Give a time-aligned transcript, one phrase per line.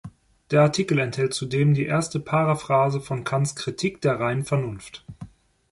[0.49, 5.05] Der Artikel enthält zudem die erste Paraphrase von Kants "Kritik der reinen Vernunft".